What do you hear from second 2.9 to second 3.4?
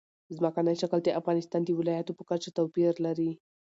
لري.